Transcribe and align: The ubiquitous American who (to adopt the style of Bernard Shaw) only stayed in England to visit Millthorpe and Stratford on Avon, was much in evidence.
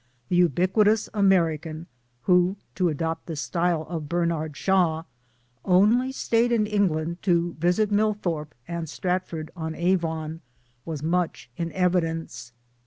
The 0.29 0.35
ubiquitous 0.35 1.09
American 1.13 1.85
who 2.23 2.57
(to 2.73 2.89
adopt 2.89 3.27
the 3.27 3.35
style 3.35 3.83
of 3.83 4.09
Bernard 4.09 4.57
Shaw) 4.57 5.03
only 5.63 6.11
stayed 6.11 6.51
in 6.51 6.65
England 6.65 7.21
to 7.21 7.53
visit 7.59 7.91
Millthorpe 7.91 8.55
and 8.67 8.89
Stratford 8.89 9.51
on 9.55 9.75
Avon, 9.75 10.41
was 10.85 11.03
much 11.03 11.51
in 11.55 11.71
evidence. 11.73 12.51